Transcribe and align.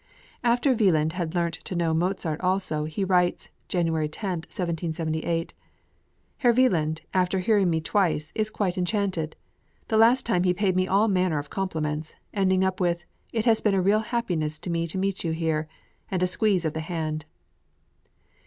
After 0.43 0.73
Wieland 0.73 1.13
had 1.13 1.35
learnt 1.35 1.59
to 1.63 1.75
know 1.75 1.93
Mozart 1.93 2.41
also, 2.41 2.85
he 2.85 3.03
writes 3.03 3.51
(January 3.67 4.09
10, 4.09 4.29
1778): 4.49 5.53
"Herr 6.37 6.51
Wieland, 6.53 7.01
after 7.13 7.37
hearing 7.37 7.69
me 7.69 7.81
twice, 7.81 8.31
is 8.33 8.49
quite 8.49 8.79
enchanted. 8.79 9.35
The 9.89 9.97
last 9.97 10.25
time 10.25 10.41
he 10.41 10.55
paid 10.55 10.75
me 10.75 10.87
all 10.87 11.07
manner 11.07 11.37
of 11.37 11.51
compliments, 11.51 12.15
ending 12.33 12.63
up 12.63 12.81
with, 12.81 13.05
'It 13.31 13.45
has 13.45 13.61
been 13.61 13.75
a 13.75 13.79
real 13.83 13.99
happiness 13.99 14.57
to 14.57 14.71
me 14.71 14.87
to 14.87 14.97
meet 14.97 15.23
you 15.23 15.33
here!' 15.33 15.67
and 16.09 16.23
a 16.23 16.25
squeeze 16.25 16.65
of 16.65 16.73
the 16.73 16.79
hand." 16.79 17.25